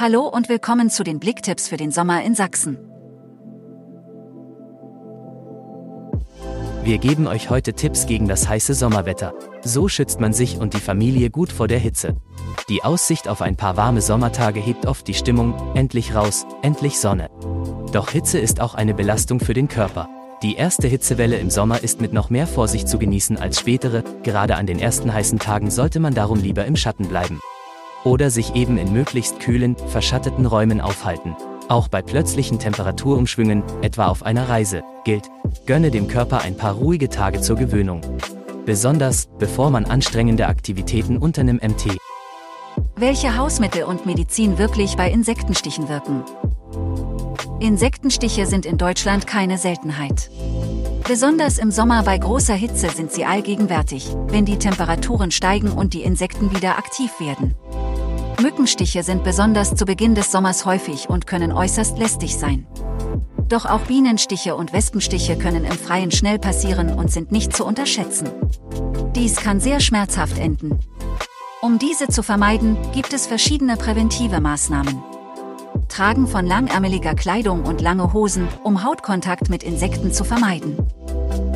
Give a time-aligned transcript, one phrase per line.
[0.00, 2.78] Hallo und willkommen zu den Blicktipps für den Sommer in Sachsen.
[6.84, 9.34] Wir geben euch heute Tipps gegen das heiße Sommerwetter.
[9.64, 12.14] So schützt man sich und die Familie gut vor der Hitze.
[12.68, 17.28] Die Aussicht auf ein paar warme Sommertage hebt oft die Stimmung, endlich raus, endlich Sonne.
[17.92, 20.08] Doch Hitze ist auch eine Belastung für den Körper.
[20.44, 24.54] Die erste Hitzewelle im Sommer ist mit noch mehr Vorsicht zu genießen als spätere, gerade
[24.54, 27.40] an den ersten heißen Tagen sollte man darum lieber im Schatten bleiben.
[28.04, 31.36] Oder sich eben in möglichst kühlen, verschatteten Räumen aufhalten.
[31.68, 35.28] Auch bei plötzlichen Temperaturumschwüngen, etwa auf einer Reise, gilt,
[35.66, 38.00] gönne dem Körper ein paar ruhige Tage zur Gewöhnung.
[38.64, 41.62] Besonders, bevor man anstrengende Aktivitäten unternimmt.
[41.62, 41.96] MT.
[42.96, 46.22] Welche Hausmittel und Medizin wirklich bei Insektenstichen wirken.
[47.60, 50.30] Insektenstiche sind in Deutschland keine Seltenheit.
[51.08, 56.02] Besonders im Sommer bei großer Hitze sind sie allgegenwärtig, wenn die Temperaturen steigen und die
[56.02, 57.54] Insekten wieder aktiv werden.
[58.40, 62.68] Mückenstiche sind besonders zu Beginn des Sommers häufig und können äußerst lästig sein.
[63.48, 68.28] Doch auch Bienenstiche und Wespenstiche können im Freien schnell passieren und sind nicht zu unterschätzen.
[69.16, 70.78] Dies kann sehr schmerzhaft enden.
[71.62, 75.02] Um diese zu vermeiden, gibt es verschiedene präventive Maßnahmen.
[75.88, 80.76] Tragen von langärmeliger Kleidung und lange Hosen, um Hautkontakt mit Insekten zu vermeiden.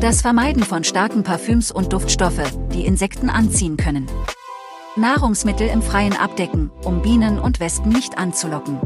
[0.00, 4.06] Das Vermeiden von starken Parfüms und Duftstoffe, die Insekten anziehen können.
[4.96, 8.80] Nahrungsmittel im Freien abdecken, um Bienen und Wespen nicht anzulocken.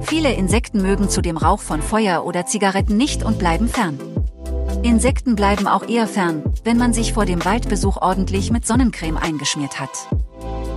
[0.00, 3.98] Viele Insekten mögen zudem Rauch von Feuer oder Zigaretten nicht und bleiben fern.
[4.82, 9.78] Insekten bleiben auch eher fern, wenn man sich vor dem Waldbesuch ordentlich mit Sonnencreme eingeschmiert
[9.78, 9.90] hat.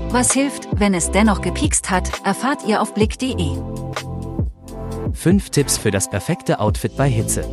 [0.09, 3.57] Was hilft, wenn es dennoch gepiekst hat, erfahrt ihr auf blick.de.
[5.13, 7.45] 5 Tipps für das perfekte Outfit bei Hitze.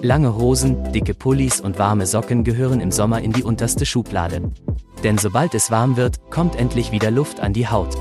[0.00, 4.50] Lange Hosen, dicke Pullis und warme Socken gehören im Sommer in die unterste Schublade.
[5.04, 7.96] Denn sobald es warm wird, kommt endlich wieder Luft an die Haut.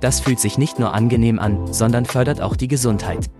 [0.00, 3.30] Das fühlt sich nicht nur angenehm an, sondern fördert auch die Gesundheit.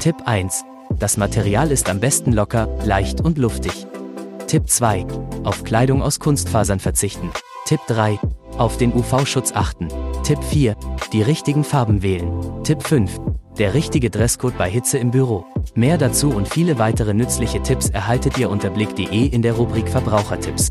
[0.00, 0.64] Tipp 1.
[0.98, 3.86] Das Material ist am besten locker, leicht und luftig.
[4.46, 5.06] Tipp 2.
[5.44, 7.30] Auf Kleidung aus Kunstfasern verzichten.
[7.64, 8.18] Tipp 3.
[8.58, 9.88] Auf den UV-Schutz achten.
[10.24, 10.74] Tipp 4.
[11.12, 12.32] Die richtigen Farben wählen.
[12.64, 13.20] Tipp 5.
[13.58, 15.44] Der richtige Dresscode bei Hitze im Büro.
[15.74, 20.70] Mehr dazu und viele weitere nützliche Tipps erhaltet ihr unter blick.de in der Rubrik Verbrauchertipps.